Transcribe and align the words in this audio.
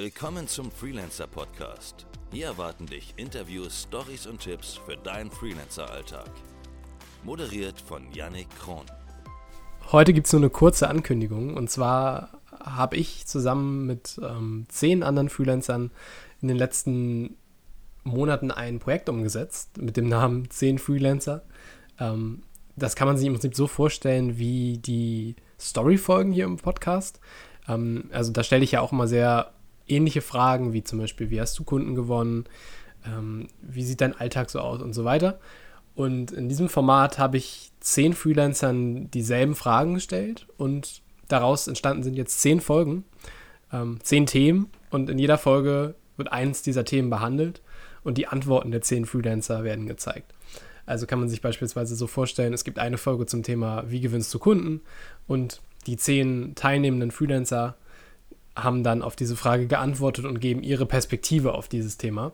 Willkommen 0.00 0.46
zum 0.46 0.70
Freelancer 0.70 1.26
Podcast. 1.26 2.06
Hier 2.30 2.46
erwarten 2.46 2.86
dich 2.86 3.14
Interviews, 3.16 3.82
Stories 3.82 4.28
und 4.28 4.38
Tipps 4.38 4.78
für 4.86 4.96
deinen 4.96 5.28
Freelancer-Alltag. 5.28 6.30
Moderiert 7.24 7.80
von 7.80 8.04
Yannick 8.12 8.46
Kron. 8.60 8.86
Heute 9.90 10.12
gibt 10.12 10.28
es 10.28 10.32
nur 10.32 10.40
eine 10.40 10.50
kurze 10.50 10.88
Ankündigung. 10.88 11.56
Und 11.56 11.68
zwar 11.68 12.30
habe 12.60 12.96
ich 12.96 13.26
zusammen 13.26 13.86
mit 13.86 14.20
ähm, 14.22 14.66
zehn 14.68 15.02
anderen 15.02 15.30
Freelancern 15.30 15.90
in 16.40 16.46
den 16.46 16.58
letzten 16.58 17.36
Monaten 18.04 18.52
ein 18.52 18.78
Projekt 18.78 19.08
umgesetzt 19.08 19.78
mit 19.78 19.96
dem 19.96 20.08
Namen 20.08 20.48
10 20.48 20.78
Freelancer. 20.78 21.42
Ähm, 21.98 22.44
das 22.76 22.94
kann 22.94 23.08
man 23.08 23.16
sich 23.16 23.26
im 23.26 23.32
Prinzip 23.32 23.56
so 23.56 23.66
vorstellen 23.66 24.38
wie 24.38 24.78
die 24.78 25.34
Story-Folgen 25.58 26.30
hier 26.30 26.44
im 26.44 26.56
Podcast. 26.56 27.18
Ähm, 27.66 28.08
also 28.12 28.30
da 28.30 28.44
stelle 28.44 28.62
ich 28.62 28.70
ja 28.70 28.80
auch 28.80 28.92
immer 28.92 29.08
sehr 29.08 29.54
ähnliche 29.88 30.20
Fragen, 30.20 30.72
wie 30.72 30.84
zum 30.84 30.98
Beispiel, 30.98 31.30
wie 31.30 31.40
hast 31.40 31.58
du 31.58 31.64
Kunden 31.64 31.94
gewonnen, 31.94 32.44
ähm, 33.06 33.48
wie 33.62 33.84
sieht 33.84 34.00
dein 34.00 34.14
Alltag 34.14 34.50
so 34.50 34.60
aus 34.60 34.82
und 34.82 34.92
so 34.92 35.04
weiter. 35.04 35.38
Und 35.94 36.30
in 36.30 36.48
diesem 36.48 36.68
Format 36.68 37.18
habe 37.18 37.36
ich 37.36 37.72
zehn 37.80 38.12
Freelancern 38.12 39.10
dieselben 39.10 39.54
Fragen 39.54 39.94
gestellt 39.94 40.46
und 40.56 41.02
daraus 41.26 41.66
entstanden 41.66 42.02
sind 42.02 42.14
jetzt 42.14 42.40
zehn 42.40 42.60
Folgen, 42.60 43.04
ähm, 43.72 43.98
zehn 44.02 44.26
Themen 44.26 44.70
und 44.90 45.10
in 45.10 45.18
jeder 45.18 45.38
Folge 45.38 45.94
wird 46.16 46.32
eins 46.32 46.62
dieser 46.62 46.84
Themen 46.84 47.10
behandelt 47.10 47.62
und 48.04 48.16
die 48.16 48.26
Antworten 48.26 48.70
der 48.70 48.82
zehn 48.82 49.06
Freelancer 49.06 49.64
werden 49.64 49.86
gezeigt. 49.86 50.34
Also 50.86 51.06
kann 51.06 51.18
man 51.18 51.28
sich 51.28 51.42
beispielsweise 51.42 51.96
so 51.96 52.06
vorstellen, 52.06 52.54
es 52.54 52.64
gibt 52.64 52.78
eine 52.78 52.96
Folge 52.96 53.26
zum 53.26 53.42
Thema, 53.42 53.84
wie 53.88 54.00
gewinnst 54.00 54.32
du 54.32 54.38
Kunden 54.38 54.80
und 55.26 55.60
die 55.86 55.96
zehn 55.96 56.54
teilnehmenden 56.54 57.10
Freelancer 57.10 57.76
haben 58.62 58.82
dann 58.82 59.02
auf 59.02 59.16
diese 59.16 59.36
Frage 59.36 59.66
geantwortet 59.66 60.24
und 60.24 60.40
geben 60.40 60.62
ihre 60.62 60.86
Perspektive 60.86 61.54
auf 61.54 61.68
dieses 61.68 61.96
Thema. 61.96 62.32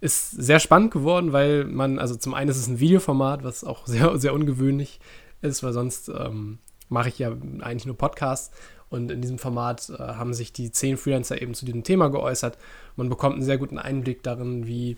Ist 0.00 0.30
sehr 0.30 0.60
spannend 0.60 0.90
geworden, 0.90 1.32
weil 1.32 1.64
man, 1.64 1.98
also 1.98 2.16
zum 2.16 2.34
einen 2.34 2.50
ist 2.50 2.58
es 2.58 2.66
ein 2.66 2.80
Videoformat, 2.80 3.44
was 3.44 3.64
auch 3.64 3.86
sehr, 3.86 4.16
sehr 4.18 4.34
ungewöhnlich 4.34 5.00
ist, 5.42 5.62
weil 5.62 5.72
sonst 5.72 6.08
ähm, 6.08 6.58
mache 6.88 7.08
ich 7.08 7.18
ja 7.18 7.32
eigentlich 7.60 7.86
nur 7.86 7.96
Podcasts. 7.96 8.50
Und 8.90 9.10
in 9.10 9.22
diesem 9.22 9.38
Format 9.38 9.90
äh, 9.90 9.98
haben 9.98 10.34
sich 10.34 10.52
die 10.52 10.70
zehn 10.70 10.96
Freelancer 10.96 11.40
eben 11.40 11.54
zu 11.54 11.64
diesem 11.64 11.82
Thema 11.82 12.08
geäußert. 12.08 12.58
Man 12.96 13.08
bekommt 13.08 13.34
einen 13.34 13.44
sehr 13.44 13.58
guten 13.58 13.78
Einblick 13.78 14.22
darin, 14.22 14.66
wie 14.66 14.96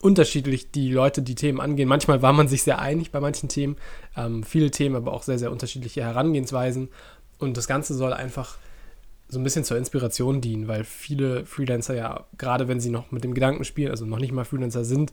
unterschiedlich 0.00 0.70
die 0.70 0.90
Leute 0.90 1.22
die 1.22 1.34
Themen 1.34 1.60
angehen. 1.60 1.88
Manchmal 1.88 2.22
war 2.22 2.32
man 2.32 2.48
sich 2.48 2.62
sehr 2.62 2.80
einig 2.80 3.10
bei 3.10 3.20
manchen 3.20 3.48
Themen, 3.48 3.76
ähm, 4.16 4.42
viele 4.42 4.70
Themen, 4.70 4.96
aber 4.96 5.12
auch 5.12 5.22
sehr, 5.22 5.38
sehr 5.38 5.52
unterschiedliche 5.52 6.02
Herangehensweisen. 6.02 6.88
Und 7.38 7.56
das 7.56 7.68
Ganze 7.68 7.94
soll 7.94 8.12
einfach 8.12 8.58
so 9.28 9.38
ein 9.38 9.44
bisschen 9.44 9.64
zur 9.64 9.76
Inspiration 9.76 10.40
dienen, 10.40 10.68
weil 10.68 10.84
viele 10.84 11.44
Freelancer 11.44 11.94
ja, 11.94 12.26
gerade 12.38 12.68
wenn 12.68 12.80
sie 12.80 12.90
noch 12.90 13.10
mit 13.10 13.24
dem 13.24 13.34
Gedanken 13.34 13.64
spielen, 13.64 13.90
also 13.90 14.06
noch 14.06 14.18
nicht 14.18 14.32
mal 14.32 14.44
Freelancer 14.44 14.84
sind, 14.84 15.12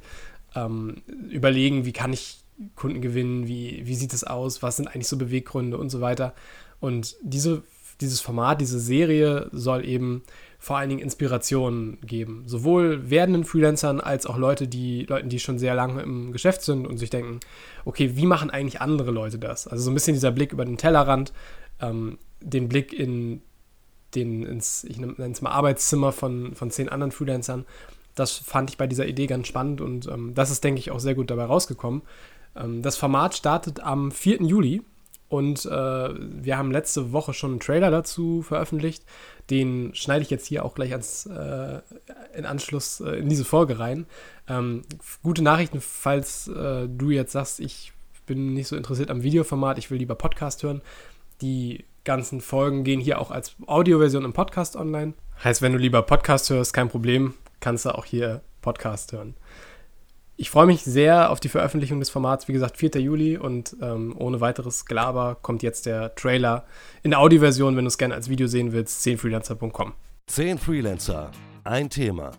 ähm, 0.55 1.01
überlegen, 1.29 1.85
wie 1.85 1.93
kann 1.93 2.13
ich 2.13 2.43
Kunden 2.75 3.01
gewinnen, 3.01 3.47
wie, 3.47 3.81
wie 3.85 3.95
sieht 3.95 4.13
es 4.13 4.23
aus, 4.23 4.63
was 4.63 4.77
sind 4.77 4.87
eigentlich 4.87 5.07
so 5.07 5.17
Beweggründe 5.17 5.77
und 5.77 5.89
so 5.89 5.99
weiter. 5.99 6.33
Und 6.79 7.17
diese, 7.21 7.63
dieses 7.99 8.21
Format, 8.21 8.61
diese 8.61 8.79
Serie 8.79 9.49
soll 9.51 9.85
eben 9.85 10.23
vor 10.57 10.77
allen 10.77 10.89
Dingen 10.89 11.01
Inspirationen 11.01 11.99
geben. 12.01 12.43
Sowohl 12.47 13.09
werdenden 13.09 13.43
Freelancern 13.43 13.99
als 13.99 14.25
auch 14.25 14.37
Leute, 14.37 14.67
die, 14.67 15.03
Leuten, 15.03 15.29
die 15.29 15.39
schon 15.39 15.59
sehr 15.59 15.75
lange 15.75 16.01
im 16.01 16.31
Geschäft 16.31 16.61
sind 16.61 16.87
und 16.87 16.97
sich 16.97 17.09
denken, 17.09 17.41
okay, 17.83 18.15
wie 18.15 18.25
machen 18.25 18.49
eigentlich 18.49 18.81
andere 18.81 19.11
Leute 19.11 19.37
das? 19.37 19.67
Also 19.67 19.83
so 19.83 19.91
ein 19.91 19.93
bisschen 19.93 20.13
dieser 20.13 20.31
Blick 20.31 20.53
über 20.53 20.65
den 20.65 20.77
Tellerrand, 20.77 21.33
ähm, 21.81 22.17
den 22.41 22.69
Blick 22.69 22.93
in 22.93 23.41
den, 24.15 24.43
ins, 24.43 24.83
ich 24.83 24.97
nenne 24.99 25.15
es 25.17 25.41
mal 25.41 25.51
Arbeitszimmer 25.51 26.11
von, 26.11 26.55
von 26.55 26.71
zehn 26.71 26.89
anderen 26.89 27.11
Freelancern. 27.11 27.65
Das 28.15 28.31
fand 28.31 28.69
ich 28.69 28.77
bei 28.77 28.87
dieser 28.87 29.07
Idee 29.07 29.27
ganz 29.27 29.47
spannend 29.47 29.81
und 29.81 30.07
ähm, 30.07 30.33
das 30.33 30.49
ist, 30.49 30.63
denke 30.63 30.79
ich, 30.79 30.91
auch 30.91 30.99
sehr 30.99 31.15
gut 31.15 31.29
dabei 31.29 31.45
rausgekommen. 31.45 32.01
Ähm, 32.55 32.81
das 32.81 32.97
Format 32.97 33.35
startet 33.35 33.81
am 33.81 34.11
4. 34.11 34.41
Juli 34.41 34.81
und 35.27 35.65
äh, 35.65 35.69
wir 35.69 36.57
haben 36.57 36.71
letzte 36.71 37.11
Woche 37.11 37.33
schon 37.33 37.51
einen 37.51 37.59
Trailer 37.59 37.91
dazu 37.91 38.41
veröffentlicht. 38.41 39.03
Den 39.49 39.93
schneide 39.93 40.21
ich 40.21 40.29
jetzt 40.29 40.45
hier 40.45 40.63
auch 40.63 40.75
gleich 40.75 40.91
ans, 40.91 41.25
äh, 41.25 41.81
in 42.35 42.45
Anschluss 42.45 43.01
äh, 43.01 43.17
in 43.17 43.29
diese 43.29 43.45
Folge 43.45 43.79
rein. 43.79 44.05
Ähm, 44.47 44.83
gute 45.23 45.43
Nachrichten, 45.43 45.81
falls 45.81 46.47
äh, 46.47 46.87
du 46.87 47.09
jetzt 47.09 47.33
sagst, 47.33 47.59
ich 47.59 47.91
bin 48.25 48.53
nicht 48.53 48.67
so 48.67 48.75
interessiert 48.75 49.11
am 49.11 49.23
Videoformat, 49.23 49.77
ich 49.77 49.91
will 49.91 49.97
lieber 49.97 50.15
Podcast 50.15 50.63
hören. 50.63 50.81
Die 51.41 51.85
ganzen 52.05 52.39
Folgen 52.39 52.83
gehen 52.83 53.01
hier 53.01 53.19
auch 53.19 53.31
als 53.31 53.55
Audioversion 53.67 54.23
im 54.23 54.33
Podcast 54.33 54.75
online. 54.75 55.13
Heißt, 55.43 55.61
wenn 55.61 55.73
du 55.73 55.77
lieber 55.77 56.01
Podcast 56.03 56.49
hörst, 56.49 56.73
kein 56.73 56.87
Problem, 56.87 57.33
kannst 57.59 57.85
du 57.85 57.95
auch 57.95 58.05
hier 58.05 58.41
Podcast 58.61 59.11
hören. 59.11 59.35
Ich 60.37 60.49
freue 60.49 60.65
mich 60.65 60.83
sehr 60.83 61.31
auf 61.31 61.39
die 61.39 61.49
Veröffentlichung 61.49 61.99
des 61.99 62.09
Formats, 62.09 62.47
wie 62.47 62.53
gesagt, 62.53 62.77
4. 62.77 62.99
Juli 63.01 63.37
und 63.37 63.75
ähm, 63.81 64.13
ohne 64.17 64.41
weiteres 64.41 64.85
Gelaber 64.85 65.37
kommt 65.41 65.63
jetzt 65.63 65.85
der 65.85 66.13
Trailer 66.15 66.65
in 67.03 67.11
der 67.11 67.19
Audioversion, 67.19 67.77
wenn 67.77 67.85
du 67.85 67.87
es 67.87 67.97
gerne 67.97 68.15
als 68.15 68.29
Video 68.29 68.47
sehen 68.47 68.73
willst, 68.73 69.05
10freelancer.com. 69.05 69.93
10 70.27 70.57
Freelancer, 70.57 71.31
ein 71.63 71.89
Thema. 71.89 72.31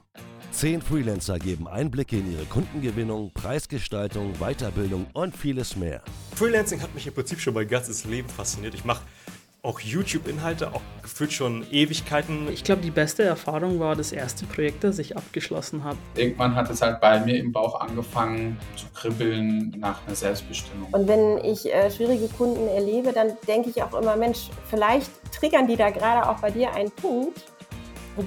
10 0.50 0.82
Freelancer 0.82 1.38
geben 1.38 1.68
Einblicke 1.68 2.16
in 2.16 2.32
ihre 2.32 2.44
Kundengewinnung, 2.44 3.30
Preisgestaltung, 3.32 4.32
Weiterbildung 4.40 5.06
und 5.12 5.36
vieles 5.36 5.76
mehr. 5.76 6.02
Freelancing 6.34 6.82
hat 6.82 6.94
mich 6.94 7.06
im 7.06 7.14
Prinzip 7.14 7.40
schon 7.40 7.54
mein 7.54 7.68
ganzes 7.68 8.04
Leben 8.04 8.28
fasziniert. 8.28 8.74
Ich 8.74 8.84
mache 8.84 9.02
auch 9.62 9.80
YouTube-Inhalte, 9.80 10.72
auch 10.72 10.80
gefühlt 11.02 11.32
schon 11.32 11.66
Ewigkeiten. 11.70 12.48
Ich 12.52 12.62
glaube, 12.62 12.82
die 12.82 12.90
beste 12.90 13.24
Erfahrung 13.24 13.80
war 13.80 13.96
das 13.96 14.12
erste 14.12 14.46
Projekt, 14.46 14.84
das 14.84 14.98
ich 14.98 15.16
abgeschlossen 15.16 15.82
habe. 15.82 15.98
Irgendwann 16.14 16.54
hat 16.54 16.70
es 16.70 16.82
halt 16.82 17.00
bei 17.00 17.18
mir 17.20 17.36
im 17.36 17.52
Bauch 17.52 17.80
angefangen 17.80 18.58
zu 18.76 18.86
kribbeln 18.94 19.74
nach 19.78 20.06
einer 20.06 20.14
Selbstbestimmung. 20.14 20.88
Und 20.92 21.08
wenn 21.08 21.38
ich 21.44 21.66
äh, 21.72 21.90
schwierige 21.90 22.28
Kunden 22.28 22.68
erlebe, 22.68 23.12
dann 23.12 23.32
denke 23.48 23.70
ich 23.70 23.82
auch 23.82 24.00
immer, 24.00 24.16
Mensch, 24.16 24.50
vielleicht 24.70 25.10
triggern 25.32 25.66
die 25.66 25.76
da 25.76 25.90
gerade 25.90 26.28
auch 26.28 26.38
bei 26.40 26.50
dir 26.50 26.72
einen 26.72 26.90
Punkt, 26.92 27.42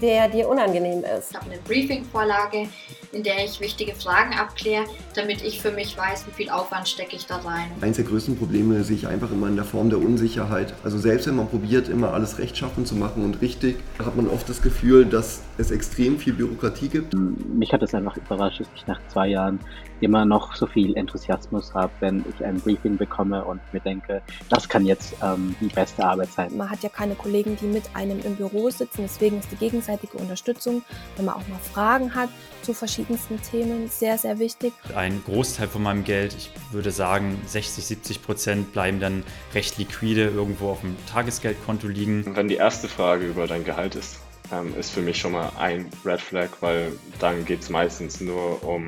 der 0.02 0.28
dir 0.28 0.48
unangenehm 0.48 1.04
ist. 1.04 1.32
Ich 1.32 1.38
habe 1.38 1.52
eine 1.52 1.62
Briefing-Vorlage, 1.62 2.68
in 3.12 3.24
der 3.24 3.44
ich 3.44 3.60
wichtige 3.60 3.94
Fragen 3.96 4.34
abkläre, 4.34 4.86
damit 5.16 5.44
ich 5.44 5.62
für 5.62 5.72
mich 5.72 5.98
weiß, 5.98 6.28
wie 6.28 6.32
viel 6.32 6.50
Aufwand 6.50 6.88
stecke 6.88 7.16
ich 7.16 7.26
da 7.26 7.38
rein. 7.38 7.72
Eins 7.82 7.98
der 7.98 8.06
größten 8.06 8.38
Probleme 8.38 8.84
sehe 8.84 8.96
ich 8.96 9.08
einfach 9.08 9.32
immer 9.32 9.48
in 9.48 9.56
der 9.56 9.66
Form 9.66 9.90
der 9.90 10.00
Unsicherheit. 10.00 10.74
Also 10.84 10.98
selbst 10.98 11.28
wenn 11.28 11.36
man 11.36 11.48
probiert, 11.48 11.90
immer 11.90 12.14
alles 12.14 12.40
rechtschaffen 12.40 12.86
zu 12.86 12.96
machen 12.96 13.24
und 13.24 13.42
richtig, 13.42 13.78
hat 13.98 14.16
man 14.16 14.28
oft 14.28 14.48
das 14.50 14.62
Gefühl, 14.62 15.06
dass 15.06 15.42
es 15.58 15.72
extrem 15.72 16.20
viel 16.20 16.34
Bürokratie 16.34 16.90
gibt. 16.90 17.14
Mich 17.14 17.74
hat 17.74 17.84
es 17.84 17.94
einfach 17.94 18.16
überrascht, 18.18 18.62
dass 18.62 18.68
ich 18.76 18.88
nach 18.88 19.00
zwei 19.08 19.28
Jahren 19.28 19.60
immer 20.02 20.26
noch 20.26 20.56
so 20.56 20.66
viel 20.66 20.96
Enthusiasmus 20.96 21.74
habe, 21.74 21.92
wenn 22.00 22.24
ich 22.30 22.46
ein 22.46 22.60
Briefing 22.60 22.98
bekomme 22.98 23.44
und 23.44 23.62
mir 23.74 23.82
denke, 23.82 24.22
das 24.50 24.70
kann 24.70 24.86
jetzt 24.86 25.16
ähm, 25.22 25.56
die 25.60 25.68
beste 25.68 26.06
Arbeit 26.06 26.30
sein. 26.32 26.56
Man 26.56 26.70
hat 26.70 26.84
ja 26.84 26.90
keine 26.90 27.16
Kollegen, 27.16 27.58
die 27.62 27.66
mit 27.66 27.84
einem 27.94 28.20
im 28.22 28.36
Büro 28.36 28.70
sitzen, 28.70 29.02
deswegen 29.04 29.40
ist 29.40 29.52
die 29.52 29.58
gegenseitige 29.58 30.18
Unterstützung, 30.18 30.84
wenn 31.16 31.26
man 31.26 31.36
auch 31.36 31.48
mal 31.48 31.60
Fragen 31.74 32.16
hat 32.16 32.30
zu 32.62 32.74
verschiedensten 33.06 33.42
Themen, 33.42 33.88
sehr, 33.88 34.18
sehr 34.18 34.40
wichtig. 34.40 34.74
Ein 34.96 35.22
Großteil 35.26 35.68
von 35.68 35.84
meinem 35.84 36.04
Geld, 36.04 36.36
ich 36.36 36.52
würde 36.72 36.92
sagen 36.92 37.40
60, 37.46 37.86
70 37.86 38.22
Prozent, 38.22 38.74
bleiben 38.74 39.00
dann 39.00 39.24
recht 39.54 39.78
liquide 39.78 40.26
irgendwo 40.26 40.70
auf 40.70 40.82
dem 40.82 40.96
Tagesgeldkonto 41.12 41.88
liegen. 41.88 42.36
Wenn 42.36 42.48
die 42.48 42.56
erste 42.56 42.88
Frage 42.88 43.26
über 43.26 43.48
dein 43.48 43.64
Gehalt 43.64 43.96
ist, 43.96 44.20
ähm, 44.52 44.74
ist 44.78 44.92
für 44.92 45.02
mich 45.02 45.18
schon 45.18 45.34
mal 45.34 45.52
ein 45.58 45.90
Red 46.06 46.22
Flag, 46.22 46.50
weil 46.62 46.92
dann 47.20 47.46
geht 47.46 47.62
es 47.62 47.70
meistens 47.70 48.20
nur 48.20 48.64
um 48.64 48.86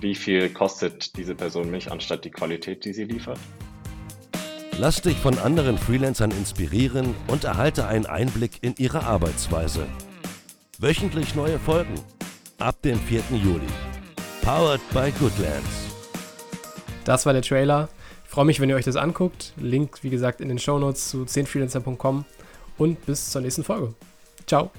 wie 0.00 0.14
viel 0.14 0.50
kostet 0.50 1.16
diese 1.16 1.36
Person 1.36 1.70
mich, 1.70 1.92
anstatt 1.92 2.24
die 2.24 2.30
Qualität, 2.30 2.84
die 2.84 2.92
sie 2.92 3.04
liefert. 3.04 3.38
Lass 4.76 5.00
dich 5.00 5.16
von 5.16 5.38
anderen 5.38 5.78
Freelancern 5.78 6.32
inspirieren 6.32 7.14
und 7.28 7.44
erhalte 7.44 7.86
einen 7.86 8.06
Einblick 8.06 8.58
in 8.60 8.74
ihre 8.76 9.04
Arbeitsweise. 9.04 9.86
Wöchentlich 10.80 11.36
neue 11.36 11.60
Folgen. 11.60 11.94
Ab 12.64 12.80
dem 12.80 12.98
4. 12.98 13.20
Juli. 13.30 13.66
Powered 14.40 14.80
by 14.94 15.12
Goodlands. 15.20 15.94
Das 17.04 17.26
war 17.26 17.34
der 17.34 17.42
Trailer. 17.42 17.90
Ich 18.24 18.30
freue 18.30 18.46
mich, 18.46 18.58
wenn 18.58 18.70
ihr 18.70 18.76
euch 18.76 18.86
das 18.86 18.96
anguckt. 18.96 19.52
Link, 19.58 19.98
wie 20.00 20.08
gesagt, 20.08 20.40
in 20.40 20.48
den 20.48 20.58
Shownotes 20.58 21.10
zu 21.10 21.24
10freelancer.com 21.24 22.24
und 22.78 23.04
bis 23.04 23.30
zur 23.30 23.42
nächsten 23.42 23.64
Folge. 23.64 23.92
Ciao. 24.46 24.70